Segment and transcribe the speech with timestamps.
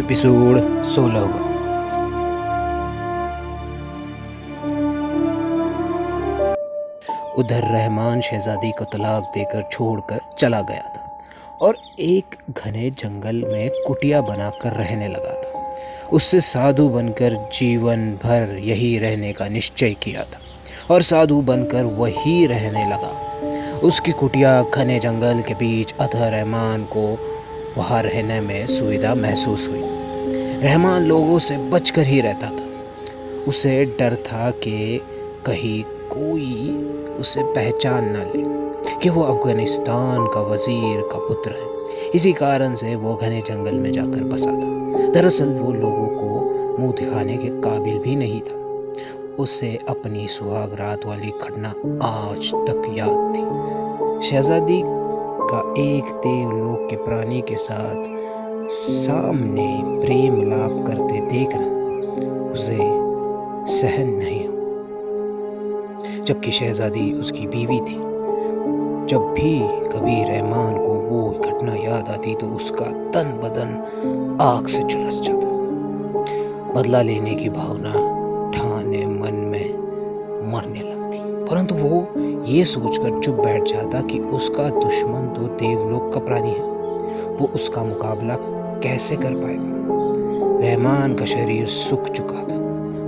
[0.00, 1.46] Episode सोलहवा
[7.38, 11.18] उधर रहमान शहजादी को तलाक देकर छोड़कर चला गया था
[11.60, 18.58] और एक घने जंगल में कुटिया बनाकर रहने लगा था। उससे साधु बनकर जीवन भर
[18.58, 23.12] यही रहने का निश्चय किया था और साधु बनकर वही रहने लगा।
[23.78, 27.26] उसकी कुटिया घने जंगल के बीच अतः रहमान को
[27.76, 29.79] वहाँ रहने में सुविधा महसूस हुई।
[30.60, 32.64] रहमान लोगों से बचकर ही रहता था।
[33.48, 35.00] उसे डर था कि
[35.46, 36.72] कहीं कोई
[37.20, 38.42] उसे पहचान न ले
[38.96, 43.90] कि वो अफ़गानिस्तान का वज़ीर का पुत्र है। इसी कारण से वो घने जंगल में
[43.92, 48.58] जाकर बसा था। दरअसल वो लोगों को मुँह दिखाने के काबिल भी नहीं था।
[49.42, 51.68] उसे अपनी सुहाग रात वाली घटना
[52.06, 58.29] आज तक याद थी। शहजादी का एक देवलोक के प्राणी के साथ
[58.70, 61.64] सामने प्रेम लाप करते देखना
[62.50, 62.78] उसे
[63.72, 67.96] सहन नहीं हो। जबकि शहजादी उसकी बीवी थी,
[69.06, 74.82] जब भी कभी रहमान को वो घटना याद आती तो उसका तन बदन आग से
[74.82, 75.46] झुलस जाता।
[76.72, 77.92] बदला लेने की भावना
[78.50, 79.74] ठाने मन में
[80.52, 82.06] मरने लगती। परंतु वो
[82.44, 86.78] ये सोचकर चुप बैठ जाता कि उसका दुश्मन तो देवलोक का प्राणी है।
[87.30, 88.36] वो उसका मुकाबला
[88.82, 89.78] कैसे कर पाएगा?
[90.62, 92.60] रहमान का शरीर सूख चुका था।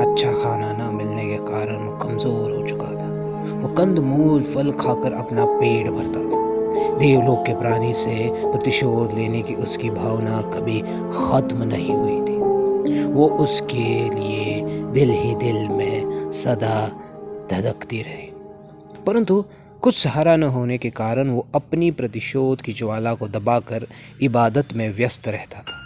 [0.00, 3.08] अच्छा खाना ना मिलने के कारण वो कमज़ोर हो चुका था।
[3.52, 6.44] वो कंद मूल फल खाकर अपना पेट भरता था।
[6.98, 10.80] देवलोक के प्राणी से प्रतिशोध लेने की उसकी भावना कभी
[11.12, 16.88] खत्म नहीं हुई थी। वो उसके लिए दिल ही दिल में सदा
[17.50, 18.30] धधकती रही।
[19.06, 19.44] परंतु
[19.84, 23.86] कुछ सहारा न होने के कारण वो अपनी प्रतिशोध की ज्वाला को दबाकर
[24.22, 25.76] इबादत में व्यस्त रहता था।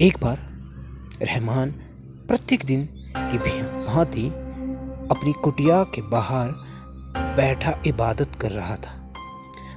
[0.00, 0.38] एक बार
[1.22, 1.70] रहमान
[2.28, 3.38] प्रत्येक दिन की
[3.86, 4.26] भांति
[5.10, 6.48] अपनी कुटिया के बाहर
[7.36, 9.12] बैठा इबादत कर रहा था।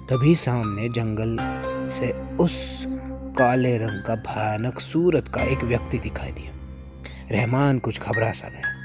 [0.10, 1.38] तभी सामने जंगल
[1.90, 2.86] से उस
[3.38, 6.52] काले रंग का भयानक सूरत का एक व्यक्ति दिखाई दिया।
[7.32, 8.76] रहमान कुछ घबरा सा गया।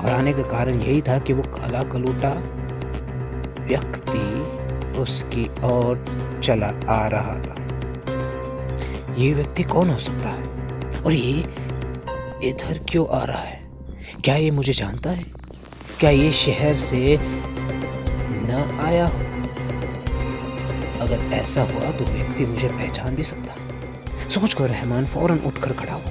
[0.00, 2.64] घबराने का कारण यही था कि वो काला कलूटा
[3.66, 4.24] व्यक्ति
[4.98, 6.04] उसकी ओर
[6.44, 7.54] चला आ रहा था।
[9.14, 10.44] ये व्यक्ति कौन हो सकता है?
[11.02, 11.40] और ये
[12.48, 13.70] इधर क्यों आ रहा है?
[14.24, 15.24] क्या ये मुझे जानता है?
[16.00, 19.18] क्या ये शहर से न आया हो?
[21.00, 23.64] अगर ऐसा हुआ तो व्यक्ति मुझे पहचान भी सकता है।
[24.30, 26.10] सोचकर रहमान फ़ौरन उठकर खड़ा हुआ।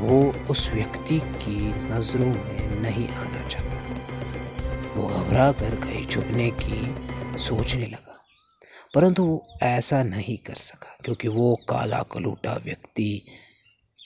[0.00, 3.75] वो उस व्यक्ति की नज़रों में नहीं आना चाहता।
[4.96, 8.12] वो घबरा कर कहीं छुपने की सोचने लगा।
[8.94, 13.26] परंतु वो ऐसा नहीं कर सका, क्योंकि वो काला कलूटा व्यक्ति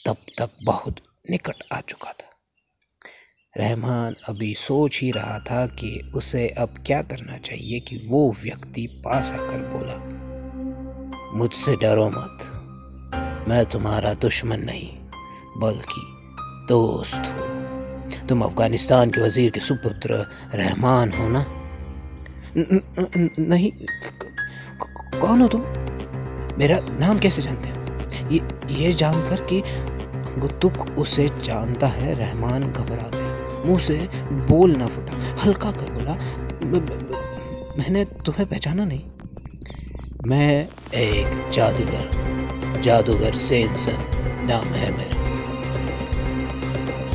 [0.06, 2.26] तब तक बहुत निकट आ चुका था।
[3.56, 8.86] रहमान अभी सोच ही रहा था कि उसे अब क्या करना चाहिए कि वो व्यक्ति
[9.04, 9.96] पास आकर बोला,
[11.38, 12.46] मुझसे डरो मत,
[13.48, 14.90] मैं तुम्हारा दुश्मन नहीं,
[15.56, 16.02] बल्कि
[16.68, 17.59] दोस्त हूँ।
[18.28, 20.14] तुम अफ़गानिस्तान के वज़ीर के सुपुत्र
[20.54, 21.44] रहमान हो ना?
[22.56, 23.70] नहीं
[25.20, 25.60] कौन हो तुम?
[26.58, 27.76] मेरा नाम कैसे जानते हो?
[28.30, 28.40] ये
[28.82, 29.62] ये जानकर कि
[30.40, 33.98] गुत्तुक उसे जानता है, रहमान घबरा गया। मुँह से
[34.48, 36.14] बोल ना फुटा। हल्का कर बोला
[37.78, 39.04] मैंने तुम्हें पहचाना नहीं।
[40.26, 43.96] मैं एक जादूगर जादूगर सेंसन
[44.46, 45.19] नाम है मेरा।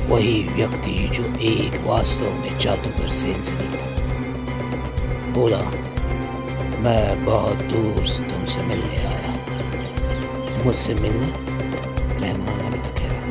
[0.05, 3.89] वही व्यक्ति जो एक वास्तव में जादूगर सेंसनी था।
[5.33, 5.61] बोला
[6.81, 9.33] मैं बहुत दूर से तुमसे मिलने आया
[10.65, 11.27] मुझसे मिलने
[12.21, 13.23] रहमान अभी तो कह रहा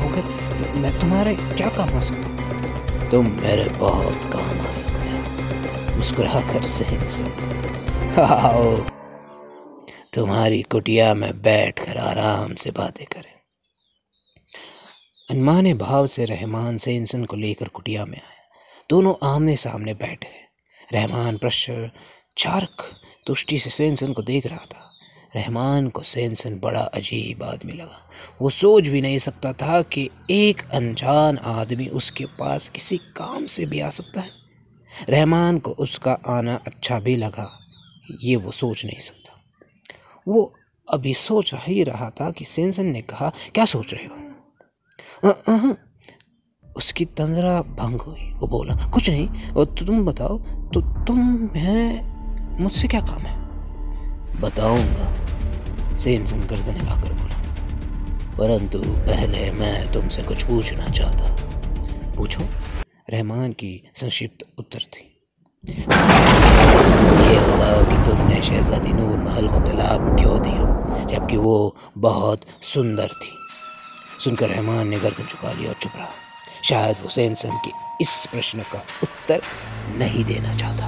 [0.00, 6.40] मगर मैं तुम्हारे क्या काम आ सकता तुम मेरे बहुत काम आ सकते हो। मुस्कुरा
[6.52, 7.28] कर सेंसन
[8.20, 8.76] आओ
[10.14, 13.35] तुम्हारी कुटिया में बैठ कर आराम से बातें करें।
[15.30, 18.44] अनमाने भाव से रहमान सेंसन को लेकर कुटिया में आया।
[18.90, 20.28] दोनों आमने सामने बैठे।
[20.92, 21.90] रहमान प्रश्न,
[22.38, 22.82] चारक
[23.26, 24.92] तुष्टि से सेंसन को देख रहा था।
[25.36, 28.10] रहमान को सेंसन बड़ा अजीब आदमी लगा।
[28.42, 33.66] वो सोच भी नहीं सकता था कि एक अनजान आदमी उसके पास किसी काम से
[33.66, 34.30] भी आ सकता है।
[35.08, 37.60] रहमान को उसका आना अच्छा भी लगा,
[38.22, 39.44] ये वो सोच नहीं सकता।
[40.28, 40.54] वो
[40.88, 44.25] अभी सोच ही रहा था कि सेंसन ने कहा, क्या सोच रहे हो?
[46.76, 50.38] उसकी तंद्रा भंग हुई। वो बोला, कुछ नहीं और तुम बताओ
[50.74, 53.34] तो तुम है, मुझसे क्या काम है?
[54.40, 57.36] बताऊँगा सेन सन गर्दन हिलाकर बोला।
[58.38, 62.42] परंतु पहले मैं तुमसे कुछ पूछना चाहता पूछो।
[63.10, 65.04] रहमान की संक्षिप्त उत्तर थी।
[65.64, 73.08] ये बताओ कि तुमने शहजादी नूर महल को तलाक क्यों दिया, जबकि वो बहुत सुंदर
[73.14, 73.32] थी?
[74.26, 76.08] सुनकर रहमान ने गर्दन चुका लिया और चुप रहा।
[76.64, 77.70] शायद हुसैन सन के
[78.02, 79.40] इस प्रश्न का उत्तर
[79.98, 80.86] नहीं देना चाहता।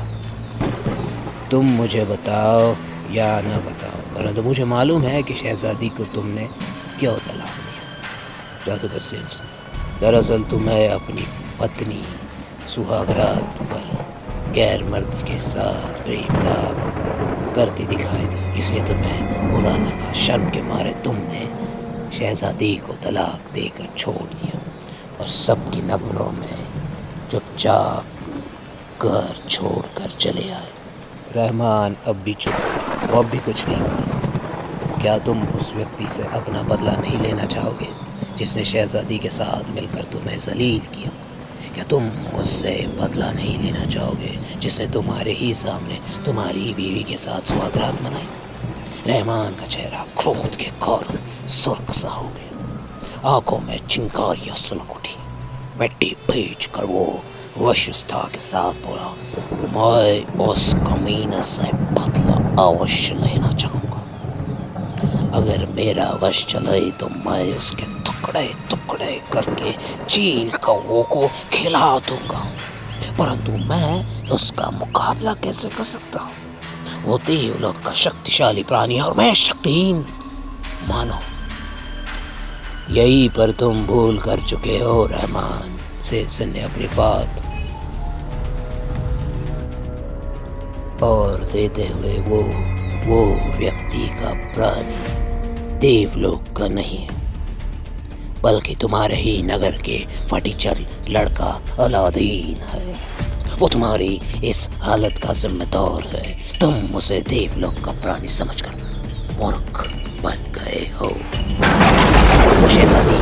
[1.51, 2.75] तुम मुझे बताओ
[3.13, 6.49] या न बताओ, परंतु मुझे मालूम है कि शहजादी को तुमने
[6.99, 9.47] क्यों तलाक दिया। जादूगर सेन सन
[10.01, 11.27] दरअसल तुम्हें अपनी
[11.61, 12.03] पत्नी
[12.67, 20.13] सुहागरात पर गैर मर्द के साथ प्रेम लाभ करती दिखाई दी, इसलिए तुम्हें बुरा लगा,
[20.27, 21.47] शर्म के मारे तुमने
[22.13, 24.61] शहजादी को तलाक देकर छोड़ दिया
[25.21, 26.67] और सबकी नबरों में
[27.31, 28.05] चुपचाप
[29.03, 30.69] घर छोड़ कर चले आए।
[31.37, 32.55] रहमान अब भी चुप
[33.11, 37.45] वो अब भी कुछ नहीं बोला। क्या तुम उस व्यक्ति से अपना बदला नहीं लेना
[37.45, 37.89] चाहोगे,
[38.37, 41.11] जिसने शहजादी के साथ मिलकर तुम्हें जलील किया?
[41.75, 47.41] क्या तुम उससे बदला नहीं लेना चाहोगे, जिसने तुम्हारे ही सामने तुम्हारी बीवी के साथ
[47.41, 48.27] स्वागत मनाई?
[49.09, 51.17] रहमान का चेहरा क्रोध के कारण
[51.49, 55.17] सुर्ख सा हो गया। आँखों में चिंगारियाँ सुलग उठी।
[55.81, 57.05] मिट्टी भेज कर वो
[57.59, 59.09] वशिष्ठा के साथ बोला,
[59.75, 64.03] मैं उस कमीने से बदला अवश्य लेना चाहूँगा।
[65.39, 69.73] अगर मेरा वश चले तो मैं उसके टुकड़े टुकड़े करके
[70.07, 72.47] चील कौओं को खिला दूँगा।
[73.19, 76.38] परंतु मैं उसका मुकाबला कैसे कर सकता हूँ?
[77.05, 80.05] वो देवलोक का शक्तिशाली प्राणी और मैं शक्तिहीन।
[80.89, 81.19] मानो,
[82.91, 87.43] यही पर तुम भूल कर चुके हो, रहमान। सेंसन ने अपनी बात
[91.03, 92.43] और देते हुए वो
[93.07, 93.25] वो
[93.59, 97.07] व्यक्ति का प्राणी देवलोक का नहीं,
[98.43, 99.99] बल्कि तुम्हारे ही नगर के
[100.31, 102.97] फटीचर लड़का अलादीन है।
[103.57, 108.75] वो तुम्हारी इस हालत का जिम्मेदार है। तुम उसे देवलोक का प्राणी समझकर
[109.41, 109.77] मूर्ख
[110.23, 111.09] बन गए हो।
[112.61, 113.19] वो शहजादी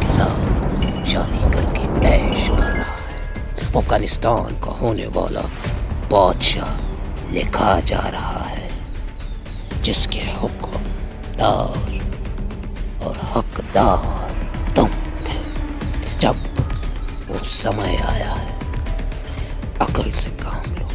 [0.00, 0.38] के साथ
[1.06, 5.44] शादी करके ऐश कर रहा है। वो अफ़गानिस्तान का होने वाला
[6.10, 6.72] बादशाह
[7.32, 8.70] लिखा जा रहा है,
[9.82, 11.76] जिसके हुक्मदार
[13.06, 14.00] और हकदार
[14.76, 14.88] तुम
[15.26, 15.38] थे।
[16.18, 16.36] जब
[17.28, 18.45] वो समय आया है
[19.82, 20.86] अकल से काम लो,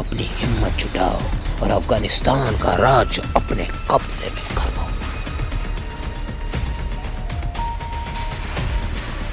[0.00, 1.20] अपनी हिम्मत जुटाओ
[1.62, 4.88] और अफ़गानिस्तान का राज अपने कब्जे में कर लो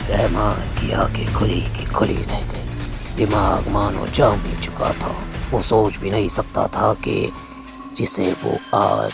[0.10, 2.66] रहमान की आँखें खुली की खुली रह गई।
[3.16, 7.32] दिमाग मानो जम ही चुका था। वो सोच भी नहीं सकता था कि
[7.96, 9.14] जिसे वो आज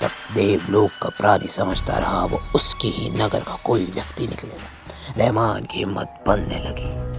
[0.00, 5.64] तक देवलोक का प्राणी समझता रहा, वो उसकी ही नगर का कोई व्यक्ति निकलेगा। रहमान
[5.64, 7.09] की हिम्मत बनने लगी।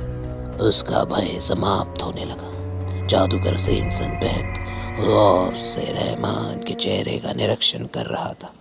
[0.62, 4.60] उसका भय समाप्त होने लगा। जादूगर से इंसान बेहद
[5.00, 8.52] गौर से रहमान के चेहरे का निरीक्षण कर रहा था।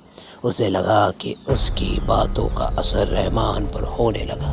[0.44, 4.52] उसे लगा कि उसकी बातों का असर रहमान पर होने लगा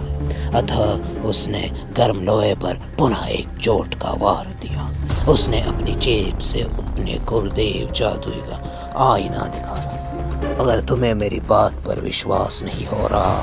[0.58, 1.62] अतः उसने
[1.98, 4.86] गर्म लोहे पर पुनः एक चोट का वार दिया।
[5.32, 8.58] उसने अपनी जेब से अपने गुरुदेव जादुई का
[9.06, 13.40] आईना दिखाया। अगर तुम्हें मेरी बात पर विश्वास नहीं हो रहा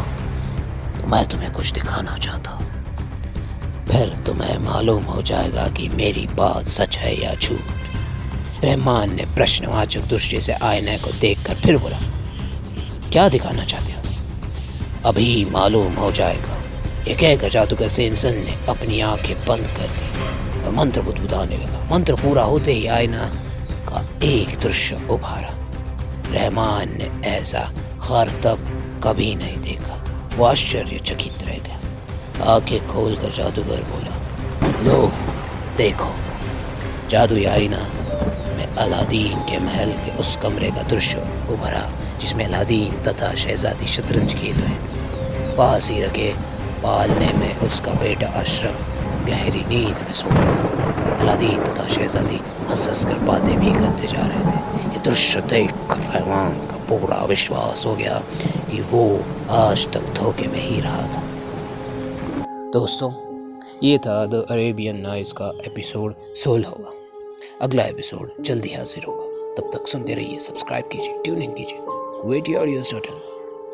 [0.94, 2.58] तो मैं तुम्हें कुछ दिखाना चाहता
[3.90, 7.60] फिर तुम्हें मालूम हो जाएगा कि मेरी बात सच है या झूठ।
[8.64, 11.98] रहमान ने प्रश्नवाचक दृष्टि से आईने को देखकर फिर बोला,
[13.12, 13.98] क्या दिखाना चाहते हो?
[15.06, 16.54] अभी मालूम हो जाएगा।
[17.08, 22.14] ये कहकर जादूगर सेंसन ने अपनी आँखें बंद कर दी और मंत्र बुदबुदाने लगा। मंत्र
[22.14, 23.26] पूरा होते ही आईना
[23.88, 25.54] का एक दृश्य उभारा।
[26.30, 27.72] रहमान ने ऐसा
[28.02, 28.58] हर तब
[29.04, 30.04] कभी नहीं देखा।
[30.36, 31.73] वो आश्चर्यचकित रह गया।
[32.44, 34.14] आँखें खोल कर जादूगर बोला,
[34.82, 35.12] लो,
[35.76, 36.12] देखो
[37.10, 37.78] जादू आईना
[38.56, 41.18] में अलादीन के महल के उस कमरे का दृश्य
[41.50, 41.82] उभरा,
[42.20, 46.32] जिसमें अलादीन तथा शहजादी शतरंज खेल रहे पास ही रखे,
[46.82, 53.04] पालने में उसका बेटा अशरफ गहरी नींद में सो रहा अलादीन तथा शहजादी हंस हंस
[53.04, 57.94] कर बातें भी करते जा रहे थे। ये दृश्य देख रहमान का पूरा विश्वास हो
[57.94, 58.22] गया
[58.70, 59.04] कि वो
[59.50, 61.22] आज तक धोखे में ही रहा था।
[62.74, 63.10] दोस्तों,
[63.82, 66.92] ये था द अरेबियन नाइस का एपिसोड सोलह होगा।
[67.60, 71.78] अगला एपिसोड जल्दी हाजिर होगा। तब तक सुनते रहिए सब्सक्राइब कीजिए ट्यून इन कीजिए।
[72.28, 72.82] Wait your your